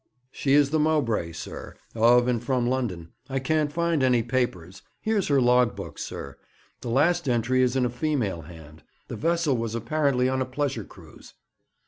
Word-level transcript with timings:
'She 0.31 0.53
is 0.53 0.71
the 0.71 0.79
Mowbray, 0.79 1.31
sir, 1.31 1.75
of, 1.93 2.27
and 2.27 2.43
from, 2.43 2.65
London. 2.67 3.11
I 3.29 3.37
can't 3.37 3.71
find 3.71 4.01
any 4.01 4.23
papers. 4.23 4.81
Here's 4.99 5.27
her 5.27 5.39
log 5.39 5.75
book, 5.75 5.99
sir. 5.99 6.37
The 6.79 6.89
last 6.89 7.29
entry 7.29 7.61
is 7.61 7.75
in 7.75 7.85
a 7.85 7.89
female 7.91 8.41
hand. 8.41 8.81
The 9.09 9.15
vessel 9.15 9.55
was 9.55 9.75
apparently 9.75 10.27
on 10.27 10.41
a 10.41 10.45
pleasure 10.45 10.85
cruise.' 10.85 11.35